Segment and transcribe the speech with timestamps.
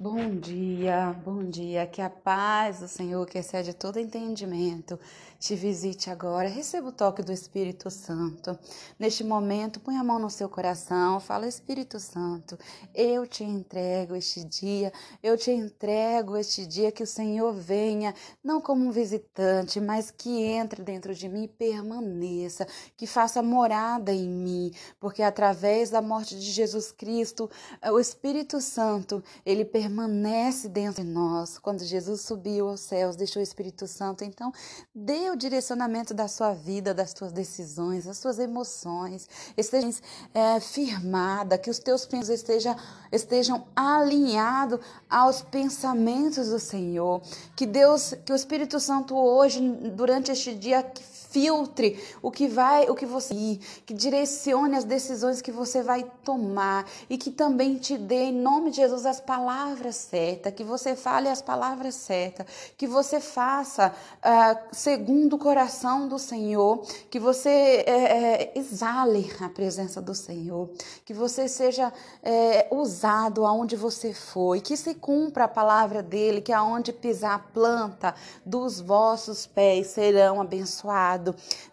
[0.00, 1.84] Bom dia, bom dia.
[1.84, 4.96] Que a paz do Senhor, que excede todo entendimento,
[5.40, 6.48] te visite agora.
[6.48, 8.56] Receba o toque do Espírito Santo.
[8.96, 12.56] Neste momento, põe a mão no seu coração, fala: Espírito Santo,
[12.94, 18.60] eu te entrego este dia, eu te entrego este dia que o Senhor venha, não
[18.60, 24.28] como um visitante, mas que entre dentro de mim e permaneça, que faça morada em
[24.28, 27.50] mim, porque através da morte de Jesus Cristo,
[27.92, 31.58] o Espírito Santo, ele permanece permanece dentro de nós.
[31.58, 34.52] Quando Jesus subiu aos céus, deixou o Espírito Santo, então
[34.94, 39.88] dê o direcionamento da sua vida, das suas decisões, das suas emoções, esteja
[40.34, 42.76] é, firmada, que os teus pensamentos estejam,
[43.10, 47.22] estejam alinhados aos pensamentos do Senhor.
[47.56, 49.60] Que Deus, que o Espírito Santo hoje,
[49.96, 50.82] durante este dia,
[51.30, 56.04] filtre o que vai, o que você ir, que direcione as decisões que você vai
[56.24, 60.96] tomar e que também te dê em nome de Jesus as palavras certas, que você
[60.96, 62.46] fale as palavras certas,
[62.76, 69.48] que você faça uh, segundo o coração do Senhor, que você é, é, exale a
[69.48, 70.70] presença do Senhor,
[71.04, 76.52] que você seja é, usado aonde você foi, que se cumpra a palavra dele, que
[76.52, 81.17] aonde pisar a planta dos vossos pés serão abençoados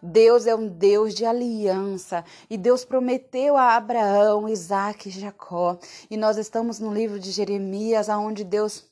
[0.01, 5.77] Deus é um Deus de aliança e Deus prometeu a Abraão, Isaac e Jacó.
[6.09, 8.85] E nós estamos no livro de Jeremias, aonde Deus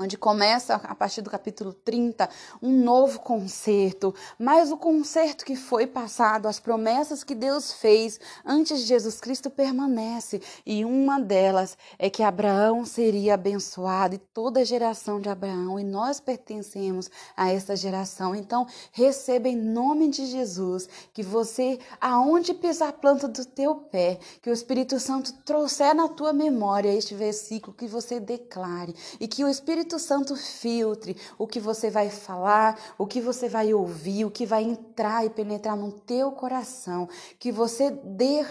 [0.00, 2.28] onde começa a partir do capítulo 30
[2.62, 8.80] um novo concerto, mas o concerto que foi passado, as promessas que Deus fez antes
[8.80, 14.64] de Jesus Cristo permanece, e uma delas é que Abraão seria abençoado e toda a
[14.64, 18.34] geração de Abraão, e nós pertencemos a essa geração.
[18.34, 24.18] Então, receba em nome de Jesus que você aonde pisar a planta do teu pé,
[24.40, 29.44] que o Espírito Santo trouxer na tua memória este versículo que você declare e que
[29.44, 34.24] o Espírito Espírito Santo filtre o que você vai falar, o que você vai ouvir,
[34.24, 37.08] o que vai entrar e penetrar no teu coração,
[37.38, 38.44] que você dê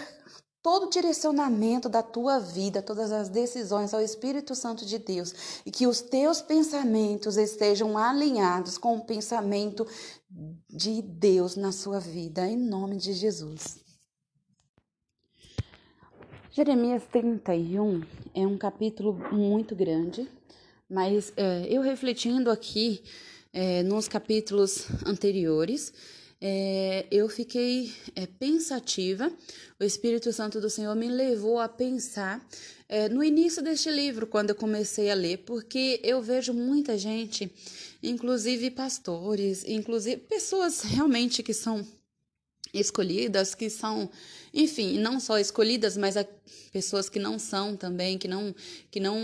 [0.62, 5.62] todo o direcionamento da tua vida, todas as decisões ao Espírito Santo de Deus.
[5.64, 9.86] E que os teus pensamentos estejam alinhados com o pensamento
[10.68, 13.78] de Deus na sua vida, em nome de Jesus.
[16.50, 18.02] Jeremias 31
[18.34, 20.28] é um capítulo muito grande,
[20.90, 23.02] mas é, eu refletindo aqui
[23.52, 25.92] é, nos capítulos anteriores,
[26.40, 29.30] é, eu fiquei é, pensativa.
[29.78, 32.44] O Espírito Santo do Senhor me levou a pensar
[32.88, 37.52] é, no início deste livro, quando eu comecei a ler, porque eu vejo muita gente,
[38.02, 41.86] inclusive pastores, inclusive pessoas realmente que são
[42.72, 44.10] escolhidas, que são,
[44.52, 46.16] enfim, não só escolhidas, mas
[46.72, 48.54] pessoas que não são também, que não,
[48.90, 49.18] que não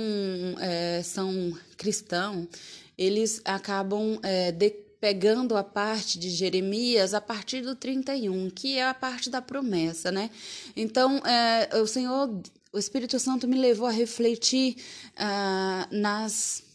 [0.61, 2.47] é, são cristãos,
[2.99, 4.71] eles acabam é, de,
[5.01, 10.11] pegando a parte de Jeremias a partir do 31, que é a parte da promessa,
[10.11, 10.31] né?
[10.75, 12.41] Então, é, o Senhor,
[12.73, 14.77] o Espírito Santo me levou a refletir
[15.15, 16.66] uh, nas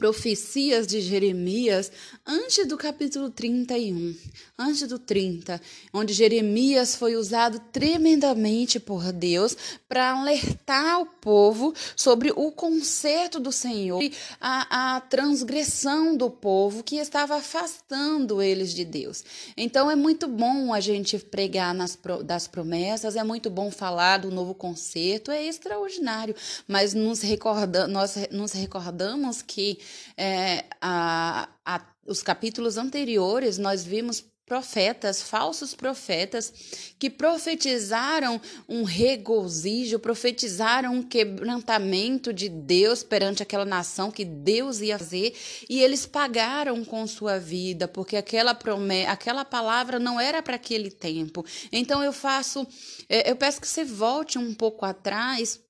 [0.00, 1.92] profecias de Jeremias
[2.26, 4.16] antes do capítulo 31,
[4.58, 5.60] antes do 30,
[5.92, 9.54] onde Jeremias foi usado tremendamente por Deus
[9.86, 14.02] para alertar o povo sobre o conserto do Senhor,
[14.40, 19.22] a, a transgressão do povo que estava afastando eles de Deus.
[19.54, 24.30] Então é muito bom a gente pregar nas das promessas, é muito bom falar do
[24.30, 26.34] novo conserto, é extraordinário,
[26.66, 29.78] mas nos recorda, nós nos recordamos que
[30.16, 36.52] é, a, a, os capítulos anteriores, nós vimos profetas, falsos profetas,
[36.98, 44.98] que profetizaram um regozijo, profetizaram um quebrantamento de Deus perante aquela nação que Deus ia
[44.98, 45.36] fazer,
[45.68, 50.90] e eles pagaram com sua vida, porque aquela promessa, aquela palavra não era para aquele
[50.90, 51.46] tempo.
[51.70, 52.66] Então eu faço,
[53.08, 55.60] é, eu peço que você volte um pouco atrás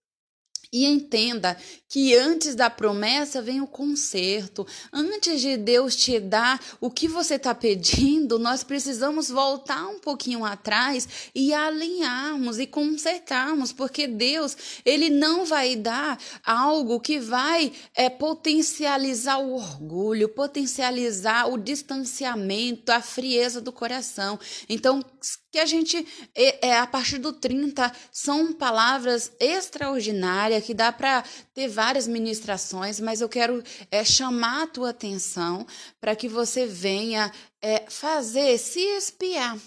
[0.72, 1.56] e entenda
[1.88, 4.64] que antes da promessa vem o conserto.
[4.92, 10.44] Antes de Deus te dar o que você está pedindo, nós precisamos voltar um pouquinho
[10.44, 18.08] atrás e alinharmos e consertarmos, porque Deus ele não vai dar algo que vai é,
[18.08, 24.38] potencializar o orgulho, potencializar o distanciamento, a frieza do coração.
[24.68, 25.04] Então,
[25.50, 31.24] que a gente, é, é, a partir do 30, são palavras extraordinárias que dá para
[31.54, 35.66] ter várias ministrações, mas eu quero é, chamar a tua atenção
[36.00, 39.58] para que você venha é, fazer, se espiar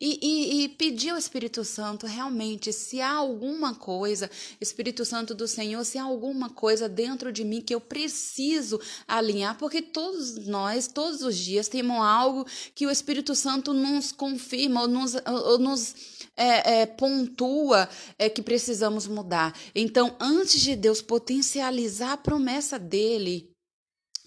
[0.00, 5.46] e, e, e, pedir ao Espírito Santo realmente se há alguma coisa, Espírito Santo do
[5.46, 10.88] Senhor, se há alguma coisa dentro de mim que eu preciso alinhar, porque todos nós,
[10.88, 15.94] todos os dias, temos algo que o Espírito Santo nos confirma ou nos, ou nos
[16.34, 17.86] é, é, pontua
[18.18, 19.54] é, que precisamos mudar.
[19.74, 23.50] Então, antes de Deus potencializar a promessa dele,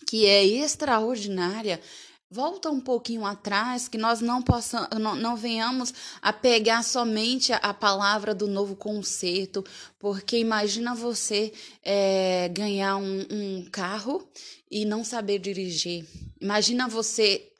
[0.08, 1.82] que é extraordinária,
[2.34, 7.58] Volta um pouquinho atrás, que nós não possamos, não, não venhamos a pegar somente a,
[7.58, 9.64] a, palavra do novo conceito,
[10.00, 11.54] porque imagina você
[11.84, 14.28] é, ganhar um, um carro
[14.72, 16.08] e não saber dirigir.
[16.42, 17.53] Imagina você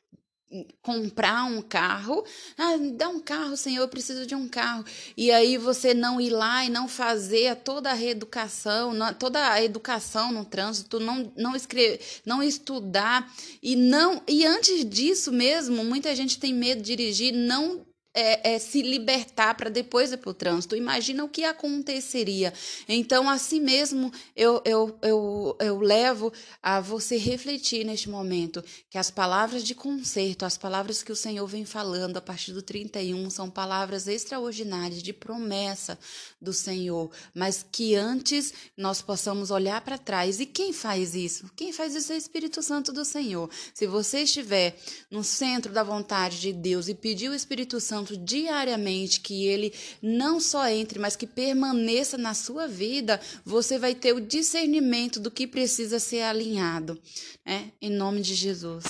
[0.82, 2.24] comprar um carro,
[2.58, 4.86] ah, dá um carro, Senhor, eu preciso de um carro.
[5.18, 10.32] E aí você não ir lá e não fazer toda a reeducação, toda a educação
[10.32, 16.40] no trânsito, não não escrever, não estudar e não e antes disso mesmo, muita gente
[16.40, 20.76] tem medo de dirigir, não é, é, se libertar para depois ir para o trânsito.
[20.76, 22.54] Imagina o que aconteceria.
[22.88, 26.32] Então, assim mesmo, eu, eu, eu, eu levo
[26.62, 31.48] a você refletir neste momento que as palavras de conserto, as palavras que o Senhor
[31.48, 35.98] vem falando a partir do 31, são palavras extraordinárias de promessa
[36.40, 40.40] do Senhor, mas que antes nós possamos olhar para trás.
[40.40, 41.50] E quem faz isso?
[41.56, 43.50] Quem faz isso é o Espírito Santo do Senhor.
[43.74, 44.78] Se você estiver
[45.10, 49.74] no centro da vontade de Deus e pedir o Espírito Santo, Santo diariamente, que ele
[50.02, 55.32] não só entre, mas que permaneça na sua vida, você vai ter o discernimento do
[55.32, 57.00] que precisa ser alinhado,
[57.46, 57.72] né?
[57.82, 58.84] Em nome de Jesus.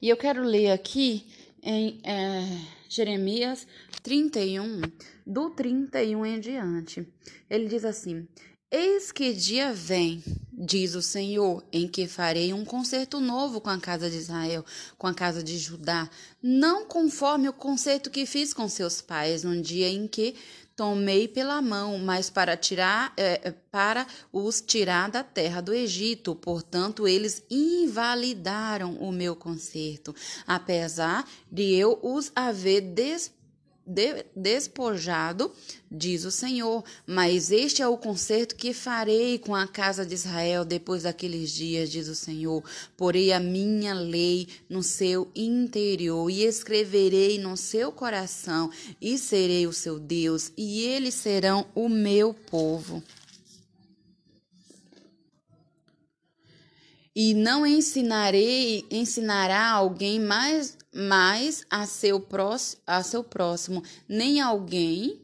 [0.00, 1.26] E eu quero ler aqui
[1.62, 3.66] em é, Jeremias
[4.02, 4.80] 31,
[5.26, 7.06] do 31 em diante.
[7.48, 8.26] Ele diz assim:
[8.70, 10.24] Eis que dia vem,
[10.64, 14.64] diz o Senhor, em que farei um concerto novo com a casa de Israel,
[14.96, 16.08] com a casa de Judá,
[16.40, 20.36] não conforme o concerto que fiz com seus pais no dia em que
[20.76, 26.34] tomei pela mão, mas para tirar, é, para os tirar da terra do Egito.
[26.34, 30.14] Portanto, eles invalidaram o meu concerto,
[30.46, 33.41] apesar de eu os haver despojado
[33.86, 35.52] de, despojado,
[35.90, 36.84] diz o Senhor.
[37.06, 41.90] Mas este é o concerto que farei com a casa de Israel depois daqueles dias,
[41.90, 42.62] diz o Senhor.
[42.96, 48.70] Porei a minha lei no seu interior e escreverei no seu coração,
[49.00, 53.02] e serei o seu Deus, e eles serão o meu povo.
[57.14, 65.20] e não ensinarei, ensinará alguém mais, mais a, seu próximo, a seu próximo, nem alguém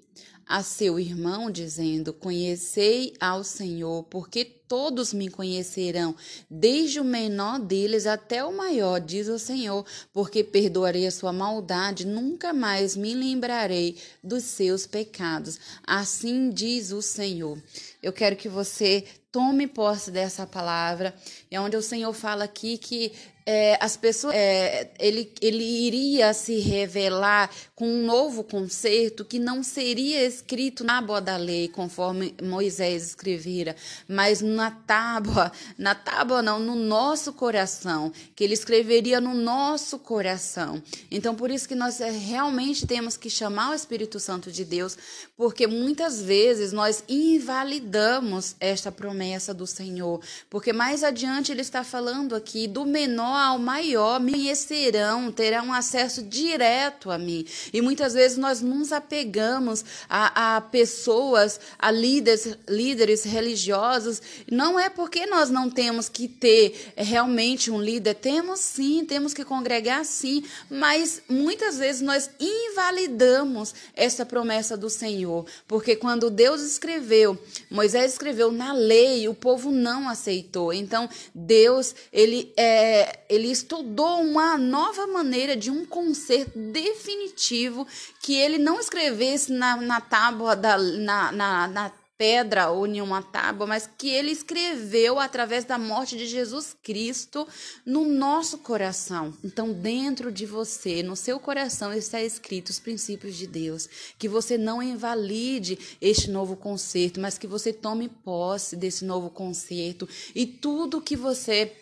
[0.47, 6.15] a seu irmão, dizendo: Conhecei ao Senhor, porque todos me conhecerão,
[6.51, 12.07] desde o menor deles até o maior, diz o Senhor, porque perdoarei a sua maldade,
[12.07, 15.59] nunca mais me lembrarei dos seus pecados.
[15.87, 17.63] Assim diz o Senhor.
[18.03, 19.05] Eu quero que você
[19.39, 21.15] tome posse dessa palavra,
[21.49, 23.13] é onde o Senhor fala aqui que
[23.51, 29.63] é, as pessoas, é, ele, ele iria se revelar com um novo concerto que não
[29.63, 33.75] seria escrito na tábua da lei, conforme Moisés escrevera,
[34.07, 40.83] mas na tábua, na tábua não, no nosso coração, que ele escreveria no nosso coração.
[41.11, 44.99] Então, por isso que nós é, realmente temos que chamar o Espírito Santo de Deus,
[45.39, 50.21] porque muitas vezes nós invalidamos esta promessa do Senhor,
[50.51, 56.23] porque mais adiante ele está falando aqui do menor ao maior me conhecerão, terão acesso
[56.23, 57.45] direto a mim.
[57.73, 64.23] E muitas vezes nós nos apegamos a, a pessoas, a líderes, líderes religiosos.
[64.51, 69.45] Não é porque nós não temos que ter realmente um líder, temos sim, temos que
[69.45, 77.39] congregar sim, mas muitas vezes nós invalidamos essa promessa do Senhor, porque quando Deus escreveu,
[77.71, 80.73] Moisés escreveu na lei, o povo não aceitou.
[80.73, 87.87] Então Deus ele é ele estudou uma nova maneira de um concerto definitivo
[88.23, 93.23] que ele não escrevesse na, na tábua, da, na, na, na pedra ou em uma
[93.23, 97.47] tábua, mas que ele escreveu através da morte de Jesus Cristo
[97.87, 99.33] no nosso coração.
[99.45, 103.89] Então, dentro de você, no seu coração, está escrito os princípios de Deus.
[104.19, 110.09] Que você não invalide este novo concerto, mas que você tome posse desse novo concerto
[110.35, 111.73] e tudo que você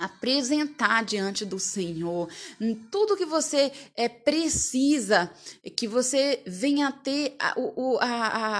[0.00, 2.26] apresentar diante do Senhor.
[2.90, 5.30] Tudo que você é, precisa,
[5.76, 8.06] que você venha ter a, o, a,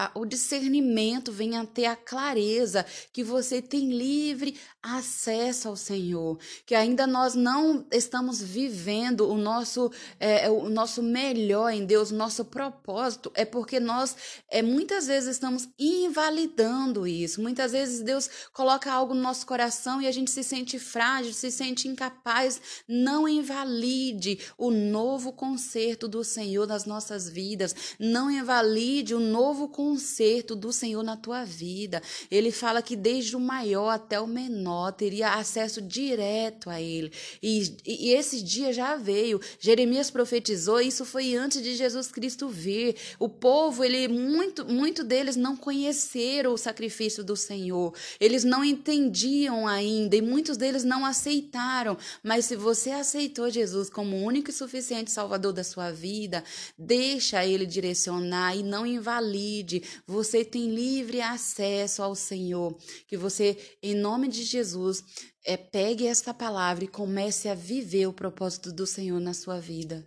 [0.05, 6.75] a, o discernimento, venha ter a clareza, que você tem livre acesso ao Senhor, que
[6.75, 12.45] ainda nós não estamos vivendo o nosso, é, o nosso melhor em Deus, o nosso
[12.45, 14.15] propósito, é porque nós
[14.49, 20.07] é, muitas vezes estamos invalidando isso, muitas vezes Deus coloca algo no nosso coração e
[20.07, 26.67] a gente se sente frágil se sente incapaz, não invalide o novo conserto do Senhor
[26.67, 32.03] nas nossas vidas, não invalide o novo conserto do Senhor na tua vida.
[32.31, 37.13] Ele fala que desde o maior até o menor teria acesso direto a ele.
[37.43, 39.41] E, e esse dia já veio.
[39.59, 42.97] Jeremias profetizou, isso foi antes de Jesus Cristo vir.
[43.19, 47.95] O povo, ele muito, muito deles não conheceram o sacrifício do Senhor.
[48.19, 51.97] Eles não entendiam ainda e muitos deles não aceitaram aceitaram.
[52.23, 56.43] Mas se você aceitou Jesus como o único e suficiente Salvador da sua vida,
[56.79, 59.83] deixa Ele direcionar e não invalide.
[60.07, 62.77] Você tem livre acesso ao Senhor.
[63.07, 65.05] Que você, em nome de Jesus,
[65.45, 70.07] é, pegue esta palavra e comece a viver o propósito do Senhor na sua vida.